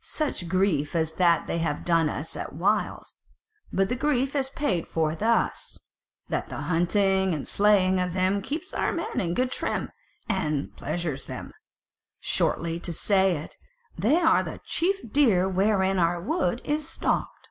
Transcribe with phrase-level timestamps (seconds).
[0.00, 3.14] Such grief as that they have done us at whiles:
[3.72, 5.78] but the grief is paid for thus,
[6.28, 9.92] that the hunting and slaying of them keeps our men in good trim,
[10.28, 11.52] and pleasures them;
[12.18, 13.54] shortly to say it,
[13.96, 17.50] they are the chief deer wherewith our wood is stocked."